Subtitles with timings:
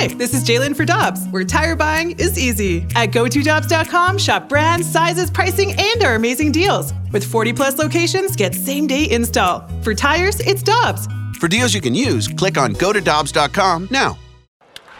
[0.00, 2.86] Hi, this is Jalen for Dobbs, where tire buying is easy.
[2.96, 6.94] At GoToDobbs.com, shop brands, sizes, pricing, and our amazing deals.
[7.12, 9.68] With 40 plus locations, get same day install.
[9.82, 11.06] For tires, it's Dobbs.
[11.38, 14.18] For deals you can use, click on GoToDobbs.com now.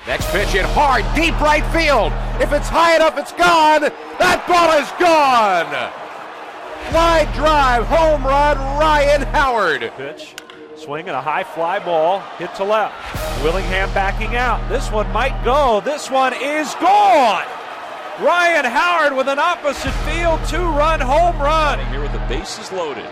[0.07, 2.13] Next pitch hit hard, deep right field.
[2.39, 3.81] If it's high enough, it's gone.
[4.19, 5.73] That ball is gone.
[6.93, 9.91] Line drive, home run, Ryan Howard.
[9.97, 10.35] Pitch,
[10.81, 12.97] swing and a high fly ball, hit to left.
[13.45, 14.65] Willingham backing out.
[14.69, 15.83] This one might go.
[15.85, 17.45] This one is gone.
[18.21, 21.85] Ryan Howard with an opposite field two-run home run.
[21.93, 23.09] Here with the bases loaded.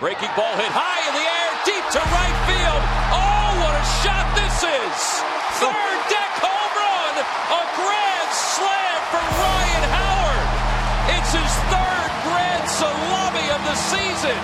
[0.00, 2.82] Breaking ball hit high in the air, deep to right field.
[3.12, 4.96] Oh, what a shot this is!
[5.60, 10.48] Third deck home run, a grand slam for Ryan Howard.
[11.20, 14.40] It's his third grand salami of the season,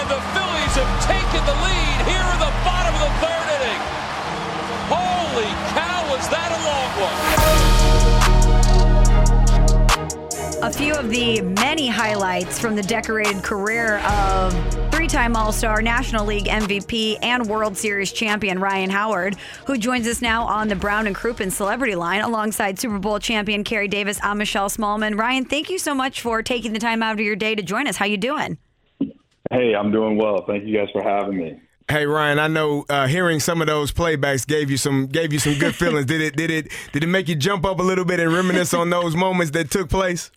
[0.00, 3.82] and the Phillies have taken the lead here in the bottom of the third inning.
[4.90, 7.14] Holy cow, was that a long one?
[10.64, 14.52] A few of the many highlights from the decorated career of
[14.90, 19.36] three time All Star, National League MVP, and World Series champion Ryan Howard,
[19.66, 23.62] who joins us now on the Brown and Crouppen Celebrity Line alongside Super Bowl champion
[23.62, 24.18] Kerry Davis.
[24.22, 25.18] I'm Michelle Smallmon.
[25.18, 27.86] Ryan, thank you so much for taking the time out of your day to join
[27.86, 27.96] us.
[27.96, 28.58] How you doing?
[29.54, 30.44] Hey, I'm doing well.
[30.48, 31.60] Thank you guys for having me.
[31.88, 35.38] Hey Ryan, I know uh, hearing some of those playbacks gave you some gave you
[35.38, 36.06] some good feelings.
[36.06, 38.74] did it did it did it make you jump up a little bit and reminisce
[38.74, 40.32] on those moments that took place?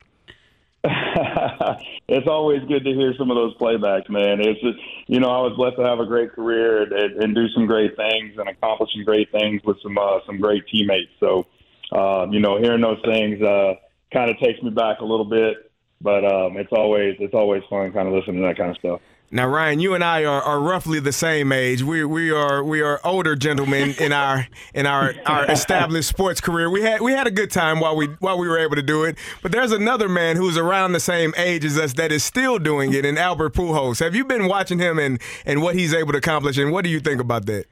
[0.83, 4.39] it's always good to hear some of those playbacks, man.
[4.39, 7.47] It's just, you know, I was blessed to have a great career and, and do
[7.55, 11.11] some great things and accomplish some great things with some uh, some great teammates.
[11.19, 11.47] So,
[11.91, 13.73] uh, you know, hearing those things uh,
[14.13, 15.66] kind of takes me back a little bit,
[16.01, 19.01] but um, it's always it's always fun kind of listening to that kind of stuff.
[19.29, 21.83] Now, Ryan, you and I are, are roughly the same age.
[21.83, 26.69] We we are we are older gentlemen in our in our, our established sports career.
[26.69, 29.03] We had we had a good time while we while we were able to do
[29.03, 29.17] it.
[29.41, 32.93] But there's another man who's around the same age as us that is still doing
[32.93, 33.99] it, in Albert Pujols.
[33.99, 36.57] Have you been watching him and and what he's able to accomplish?
[36.57, 37.65] And what do you think about that?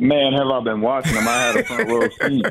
[0.00, 1.28] Man, have I been watching him?
[1.28, 2.46] I had a front row seat.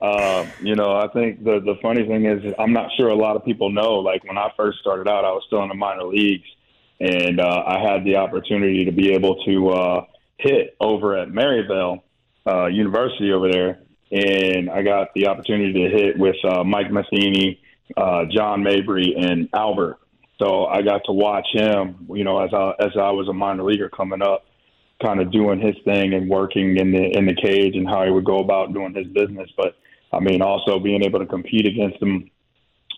[0.00, 3.36] Uh, you know, I think the the funny thing is, I'm not sure a lot
[3.36, 3.94] of people know.
[3.96, 6.48] Like when I first started out, I was still in the minor leagues,
[7.00, 10.04] and uh, I had the opportunity to be able to uh,
[10.38, 12.02] hit over at Maryville
[12.46, 17.60] uh, University over there, and I got the opportunity to hit with uh, Mike Matheny,
[17.96, 19.98] uh, John Mabry, and Albert.
[20.38, 23.64] So I got to watch him, you know, as I as I was a minor
[23.64, 24.46] leaguer coming up,
[25.02, 28.10] kind of doing his thing and working in the in the cage and how he
[28.10, 29.50] would go about doing his business.
[29.56, 29.76] But
[30.12, 32.30] I mean, also being able to compete against him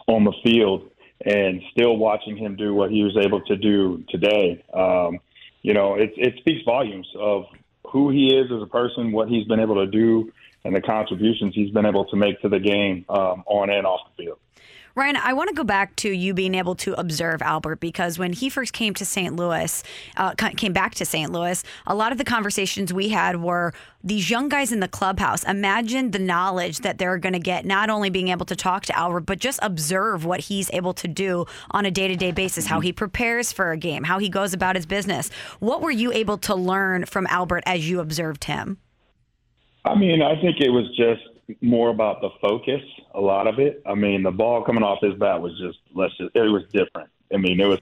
[0.07, 0.91] on the field
[1.25, 4.65] and still watching him do what he was able to do today.
[4.75, 5.19] Um,
[5.63, 7.47] you know, it it speaks volumes of
[7.87, 10.33] who he is as a person, what he's been able to do,
[10.65, 14.01] and the contributions he's been able to make to the game um, on and off
[14.17, 14.39] the field.
[14.95, 18.35] Ryan, I want to go back to you being able to observe Albert because when
[18.35, 19.35] he first came to St.
[19.35, 19.83] Louis,
[20.19, 21.33] uh, came back to St.
[21.33, 23.73] Louis, a lot of the conversations we had were
[24.05, 25.45] these young guys in the clubhouse.
[25.45, 28.99] Imagine the knowledge that they're going to get, not only being able to talk to
[28.99, 32.67] Albert, but just observe what he's able to do on a day to day basis,
[32.67, 35.31] how he prepares for a game, how he goes about his business.
[35.59, 38.77] What were you able to learn from Albert as you observed him?
[39.87, 42.83] I mean, I think it was just more about the focus,
[43.15, 43.83] a lot of it.
[43.87, 47.11] I mean, the ball coming off his bat was just, let's just, it was different.
[47.33, 47.79] I mean, it was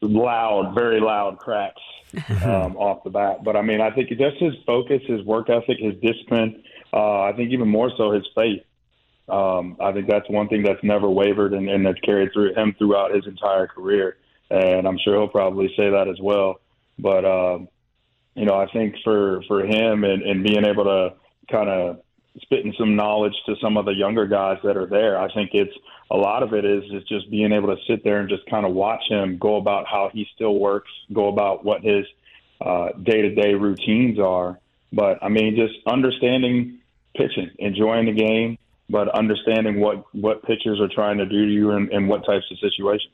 [0.00, 1.80] loud, very loud cracks
[2.44, 3.42] um, off the bat.
[3.44, 7.32] But I mean, I think just his focus, his work ethic, his discipline, uh, I
[7.36, 8.62] think even more so his faith.
[9.28, 12.74] Um, I think that's one thing that's never wavered and, and that's carried through him
[12.78, 14.18] throughout his entire career.
[14.50, 16.60] And I'm sure he'll probably say that as well.
[16.98, 17.68] But, um,
[18.34, 21.14] you know, I think for, for him and, and being able to
[21.50, 22.00] kind of
[22.42, 25.18] spitting some knowledge to some of the younger guys that are there.
[25.18, 25.74] I think it's
[26.10, 28.66] a lot of it is is just being able to sit there and just kind
[28.66, 32.06] of watch him go about how he still works, go about what his
[33.02, 34.58] day to day routines are.
[34.92, 36.78] But I mean, just understanding
[37.16, 38.58] pitching, enjoying the game,
[38.88, 42.44] but understanding what what pitchers are trying to do to you and, and what types
[42.50, 43.12] of situations.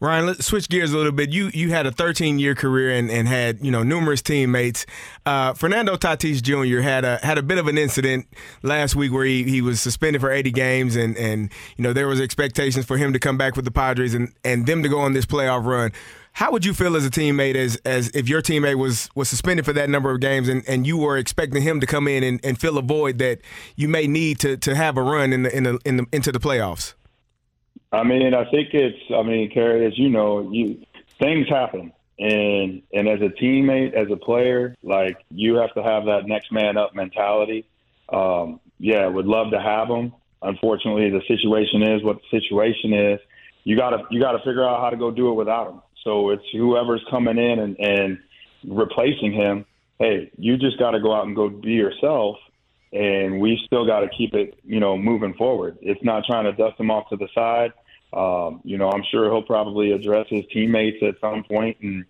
[0.00, 1.30] Ryan, let's switch gears a little bit.
[1.30, 4.86] You you had a 13 year career and, and had you know numerous teammates.
[5.26, 6.80] Uh, Fernando Tatis Jr.
[6.80, 8.26] had a had a bit of an incident
[8.62, 12.08] last week where he, he was suspended for 80 games and and you know there
[12.08, 15.00] was expectations for him to come back with the Padres and, and them to go
[15.00, 15.92] on this playoff run.
[16.32, 19.66] How would you feel as a teammate as as if your teammate was was suspended
[19.66, 22.40] for that number of games and, and you were expecting him to come in and,
[22.42, 23.40] and fill a void that
[23.76, 26.32] you may need to, to have a run in the, in the, in the into
[26.32, 26.94] the playoffs?
[27.92, 28.98] I mean, I think it's.
[29.14, 30.84] I mean, Kerry, as you know, you
[31.20, 36.04] things happen, and and as a teammate, as a player, like you have to have
[36.06, 37.66] that next man up mentality.
[38.08, 40.12] Um, yeah, would love to have him.
[40.42, 43.20] Unfortunately, the situation is what the situation is.
[43.64, 45.82] You gotta you gotta figure out how to go do it without him.
[46.04, 48.18] So it's whoever's coming in and, and
[48.66, 49.66] replacing him.
[49.98, 52.36] Hey, you just got to go out and go be yourself,
[52.92, 55.78] and we still got to keep it, you know, moving forward.
[55.80, 57.72] It's not trying to dust him off to the side.
[58.12, 62.04] Um, you know, I'm sure he'll probably address his teammates at some point, and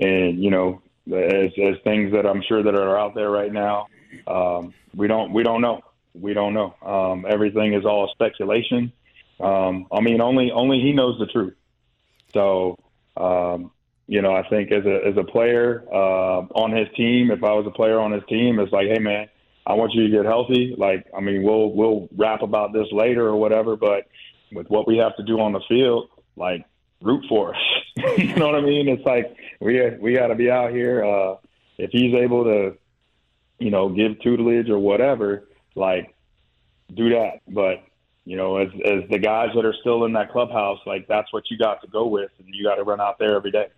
[0.00, 3.86] and you know, as as things that I'm sure that are out there right now,
[4.26, 5.82] um, we don't we don't know.
[6.14, 6.74] We don't know.
[6.84, 8.92] Um, everything is all speculation.
[9.38, 11.54] Um, I mean, only only he knows the truth.
[12.32, 12.78] So,
[13.16, 13.70] um,
[14.08, 17.52] you know, I think as a as a player uh, on his team, if I
[17.52, 19.28] was a player on his team, it's like, hey man,
[19.66, 20.74] I want you to get healthy.
[20.76, 24.06] Like, I mean, we'll we'll rap about this later or whatever, but
[24.52, 26.64] with what we have to do on the field, like
[27.00, 27.60] root for us.
[28.18, 28.88] you know what I mean?
[28.88, 31.04] It's like we we got to be out here.
[31.04, 31.36] Uh,
[31.78, 32.76] if he's able to,
[33.58, 36.14] you know, give tutelage or whatever, like
[36.92, 37.40] do that.
[37.48, 37.84] But
[38.24, 41.44] you know, as as the guys that are still in that clubhouse, like that's what
[41.50, 43.68] you got to go with, and you got to run out there every day.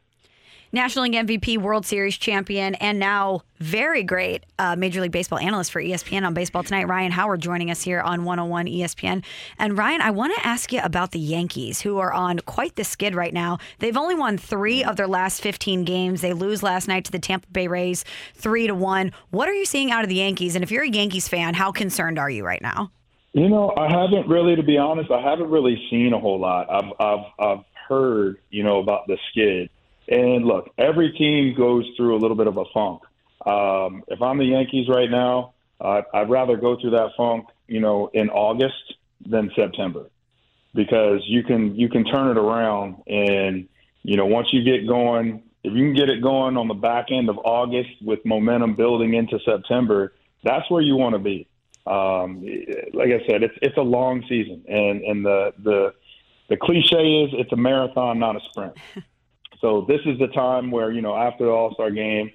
[0.76, 5.73] National League MVP, World Series champion, and now very great uh, Major League Baseball analyst
[5.73, 9.25] for ESPN on Baseball Tonight, Ryan Howard, joining us here on 101 ESPN.
[9.58, 12.84] And Ryan, I want to ask you about the Yankees, who are on quite the
[12.84, 13.58] skid right now.
[13.78, 16.20] They've only won three of their last 15 games.
[16.20, 19.12] They lose last night to the Tampa Bay Rays, three to one.
[19.31, 20.55] What are you seeing out of the Yankees?
[20.55, 22.93] And if you're a Yankees fan, how concerned are you right now?
[23.32, 26.69] You know, I haven't really, to be honest, I haven't really seen a whole lot.
[26.70, 29.70] I've I've I've heard, you know, about the skid.
[30.08, 33.03] And look, every team goes through a little bit of a funk.
[33.44, 37.81] Um, if I'm the Yankees right now, uh, I'd rather go through that funk, you
[37.81, 38.94] know, in August
[39.25, 40.11] than September,
[40.75, 43.69] because you can you can turn it around, and
[44.03, 47.06] you know, once you get going, if you can get it going on the back
[47.11, 50.14] end of August with momentum building into September,
[50.44, 51.47] that's where you want to be.
[51.87, 52.43] Um,
[52.94, 55.94] like I said, it's it's a long season, and and the the
[56.49, 58.75] the cliche is it's a marathon, not a sprint.
[59.61, 62.31] So this is the time where you know after the All Star game,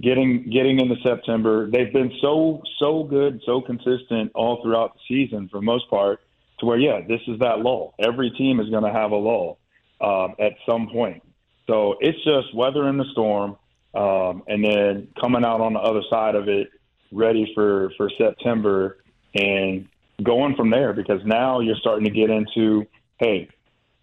[0.00, 5.48] getting getting into September, they've been so so good, so consistent all throughout the season
[5.48, 6.20] for most part.
[6.60, 7.94] To where yeah, this is that lull.
[7.98, 9.58] Every team is going to have a lull
[10.00, 11.22] um, at some point.
[11.68, 13.56] So it's just weathering the storm,
[13.94, 16.68] um, and then coming out on the other side of it,
[17.12, 18.98] ready for for September
[19.34, 19.88] and
[20.22, 20.92] going from there.
[20.92, 22.86] Because now you're starting to get into
[23.18, 23.48] hey,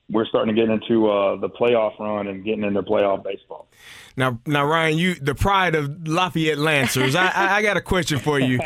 [0.09, 3.67] we're starting to get into uh, the playoff run and getting into playoff baseball.
[4.17, 7.15] Now, now, Ryan, you the pride of Lafayette Lancers.
[7.15, 8.59] I, I, I, got a question for you.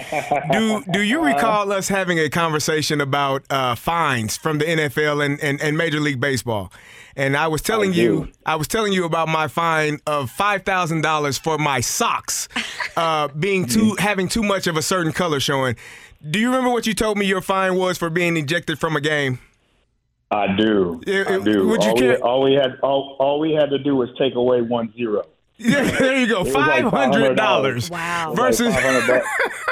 [0.52, 5.40] Do do you recall us having a conversation about uh, fines from the NFL and,
[5.42, 6.72] and, and, Major League Baseball?
[7.16, 10.64] And I was telling I you, I was telling you about my fine of five
[10.64, 12.48] thousand dollars for my socks
[12.96, 15.76] uh, being too having too much of a certain color showing.
[16.30, 19.02] Do you remember what you told me your fine was for being ejected from a
[19.02, 19.40] game?
[20.32, 21.02] I do.
[21.08, 21.68] Yeah, I do.
[21.68, 24.36] Would you all, we, all we had all, all we had to do was take
[24.36, 25.26] away one zero.
[25.58, 26.46] Yeah, there you go.
[26.46, 27.90] Five hundred dollars.
[27.90, 28.34] Wow.
[28.36, 29.24] Versus, like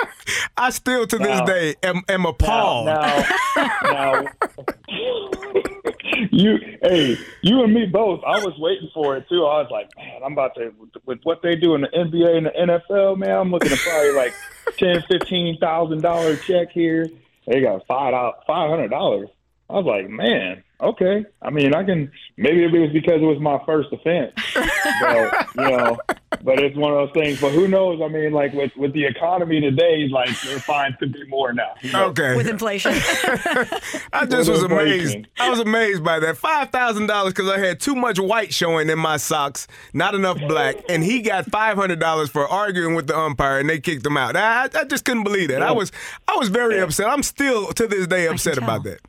[0.57, 2.87] I still to now, this day am, am appalled.
[2.87, 3.25] Now,
[3.55, 4.25] now, now
[6.31, 8.21] you, hey, you and me both.
[8.25, 9.45] I was waiting for it too.
[9.45, 10.73] I was like, man, I'm about to
[11.05, 13.17] with what they do in the NBA and the NFL.
[13.17, 14.33] Man, I'm looking at probably like
[14.77, 17.07] ten, fifteen thousand dollar check here.
[17.45, 18.13] They got five
[18.45, 19.29] five hundred dollars.
[19.69, 21.25] I was like, man, okay.
[21.41, 24.31] I mean, I can maybe it was because it was my first offense,
[25.01, 25.97] but you know,
[26.41, 27.41] but it's one of those things.
[27.41, 28.01] But who knows?
[28.01, 31.73] I mean, like with with the economy today, like their fines could be more now.
[31.81, 32.05] You know?
[32.05, 32.93] Okay, with inflation.
[34.13, 35.27] I just was amazed.
[35.37, 38.89] I was amazed by that five thousand dollars because I had too much white showing
[38.89, 43.07] in my socks, not enough black, and he got five hundred dollars for arguing with
[43.07, 44.37] the umpire, and they kicked him out.
[44.37, 45.61] I, I just couldn't believe that.
[45.61, 45.91] I was
[46.25, 47.09] I was very upset.
[47.09, 49.01] I'm still to this day upset about that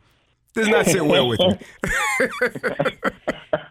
[0.59, 1.59] does not sit well with me.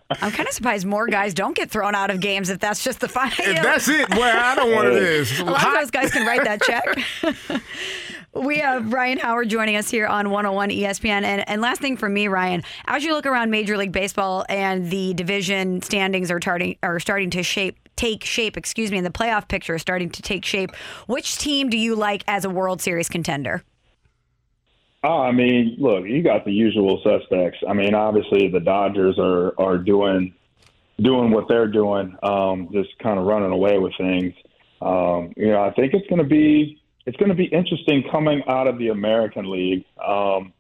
[0.10, 3.02] I'm kind of surprised more guys don't get thrown out of games if that's just
[3.02, 3.34] the final.
[3.40, 5.40] If that's it, well, I don't want it is.
[5.40, 7.62] A lot of those guys can write that check.
[8.34, 11.24] We have Ryan Howard joining us here on 101 ESPN.
[11.24, 14.92] And, and last thing for me, Ryan, as you look around Major League Baseball and
[14.92, 19.12] the division standings are, starting are starting to shape take shape, excuse me, and the
[19.12, 20.76] playoff picture is starting to take shape,
[21.08, 23.64] which team do you like as a World Series contender?
[25.08, 27.60] Oh, I mean, look, you got the usual suspects.
[27.66, 30.34] I mean, obviously the Dodgers are are doing
[31.02, 34.34] doing what they're doing, um, just kind of running away with things.
[34.82, 38.44] Um, you know, I think it's going to be it's going to be interesting coming
[38.50, 39.86] out of the American League.
[40.06, 40.52] Um,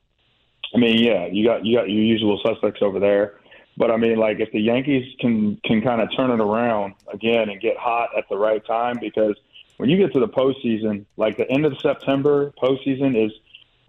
[0.73, 3.41] I mean, yeah, you got you got your usual suspects over there.
[3.75, 7.49] But I mean, like if the Yankees can can kind of turn it around again
[7.49, 9.35] and get hot at the right time, because
[9.75, 13.33] when you get to the postseason, like the end of September postseason is,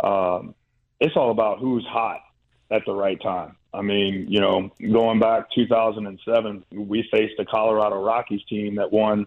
[0.03, 0.55] um,
[1.01, 2.21] it's all about who's hot
[2.71, 3.57] at the right time.
[3.73, 9.27] I mean, you know, going back 2007, we faced the Colorado Rockies team that won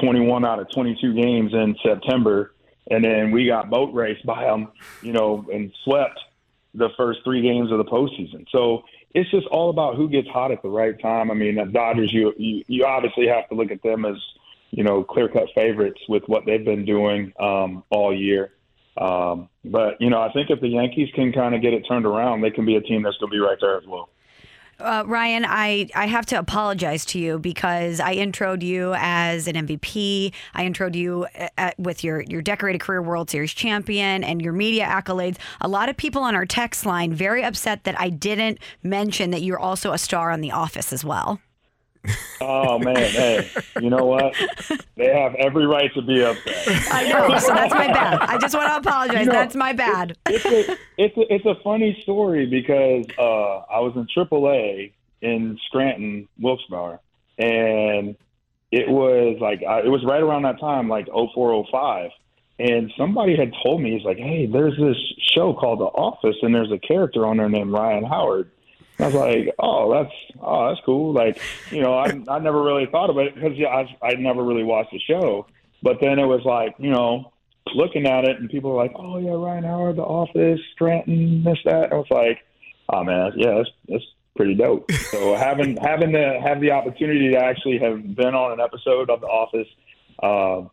[0.00, 2.54] 21 out of 22 games in September,
[2.90, 4.68] and then we got boat raced by them,
[5.02, 6.18] you know, and swept
[6.74, 8.46] the first three games of the postseason.
[8.50, 8.84] So
[9.14, 11.30] it's just all about who gets hot at the right time.
[11.30, 14.16] I mean, the Dodgers, you you, you obviously have to look at them as
[14.70, 18.52] you know clear cut favorites with what they've been doing um, all year.
[18.98, 22.04] Um, but you know, I think if the Yankees can kind of get it turned
[22.04, 24.10] around, they can be a team that's going to be right there as well.
[24.80, 29.56] Uh, Ryan, I, I have to apologize to you because I introed you as an
[29.56, 30.32] MVP.
[30.54, 34.52] I introed you at, uh, with your, your decorated career World Series champion and your
[34.52, 35.36] media accolades.
[35.60, 39.42] A lot of people on our text line very upset that I didn't mention that
[39.42, 41.40] you're also a star on The Office as well.
[42.40, 43.50] Oh man, hey,
[43.80, 44.34] you know what?
[44.96, 46.88] They have every right to be upset.
[46.92, 48.20] I know, so that's my bad.
[48.20, 49.20] I just want to apologize.
[49.20, 50.16] You know, that's my bad.
[50.26, 54.92] It's, it's, a it's a it's a funny story because uh, I was in AAA
[55.20, 57.00] in Scranton, Wilkes-Barre,
[57.38, 58.16] and
[58.70, 62.10] it was like I, it was right around that time, like 0405.
[62.60, 64.96] And somebody had told me, he's like, hey, there's this
[65.32, 68.50] show called The Office, and there's a character on there named Ryan Howard.
[68.98, 71.12] I was like, oh, that's oh, that's cool.
[71.12, 71.40] Like,
[71.70, 74.64] you know, I I never really thought about it because yeah, I I never really
[74.64, 75.46] watched the show.
[75.82, 77.32] But then it was like, you know,
[77.74, 81.58] looking at it, and people were like, oh yeah, Ryan Howard, The Office, Scranton, this
[81.64, 81.92] that.
[81.92, 82.40] I was like,
[82.88, 84.04] oh man, yeah, that's that's
[84.36, 84.90] pretty dope.
[84.92, 89.20] So having having to have the opportunity to actually have been on an episode of
[89.20, 89.68] The Office.
[90.20, 90.68] Uh,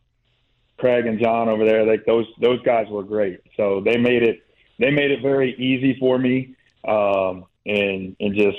[0.78, 3.40] Craig and John over there, like those those guys were great.
[3.56, 4.44] So they made it
[4.80, 6.56] they made it very easy for me.
[6.88, 8.58] Um, and and just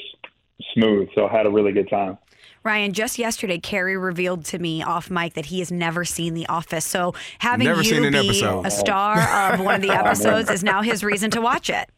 [0.74, 1.08] smooth.
[1.14, 2.18] So I had a really good time.
[2.66, 6.48] Ryan, just yesterday, Kerry revealed to me off mic that he has never seen The
[6.48, 6.84] Office.
[6.84, 8.66] So having never you be episode.
[8.66, 11.88] a star of one of the episodes is now his reason to watch it.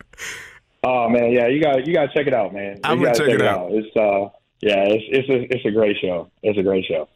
[0.85, 2.79] Oh man, yeah, you got you got to check it out, man.
[2.85, 3.67] I'm gonna check, check, it out.
[3.67, 3.73] out.
[3.73, 4.29] It's uh,
[4.61, 6.31] yeah, it's it's a it's a great show.
[6.43, 7.09] It's a great show.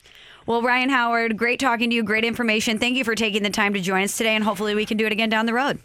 [0.46, 2.02] Well, Ryan Howard, great talking to you.
[2.02, 2.78] Great information.
[2.78, 5.06] Thank you for taking the time to join us today, and hopefully we can do
[5.06, 5.78] it again down the road.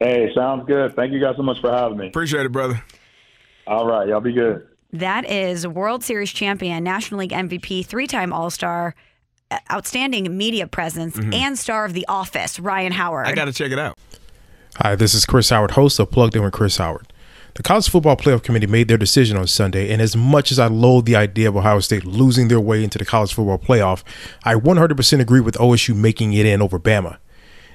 [0.00, 0.96] Hey, sounds good.
[0.96, 2.08] Thank you guys so much for having me.
[2.08, 2.82] Appreciate it, brother.
[3.68, 4.08] All right.
[4.08, 4.66] Y'all be good.
[4.94, 8.94] That is World Series champion, National League MVP, three time All Star,
[9.50, 11.34] uh, outstanding media presence, mm-hmm.
[11.34, 13.26] and star of The Office, Ryan Howard.
[13.26, 13.98] I got to check it out.
[14.76, 17.12] Hi, this is Chris Howard, host of Plugged In with Chris Howard.
[17.54, 20.68] The College Football Playoff Committee made their decision on Sunday, and as much as I
[20.68, 24.04] loathe the idea of Ohio State losing their way into the College Football Playoff,
[24.44, 27.18] I 100% agree with OSU making it in over Bama.